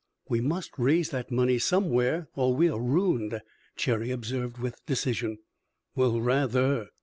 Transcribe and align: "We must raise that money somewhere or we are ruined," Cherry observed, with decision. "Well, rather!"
"We 0.27 0.41
must 0.41 0.71
raise 0.79 1.11
that 1.11 1.29
money 1.29 1.59
somewhere 1.59 2.27
or 2.33 2.55
we 2.55 2.67
are 2.71 2.81
ruined," 2.81 3.39
Cherry 3.75 4.09
observed, 4.09 4.57
with 4.57 4.83
decision. 4.87 5.37
"Well, 5.93 6.19
rather!" 6.19 6.87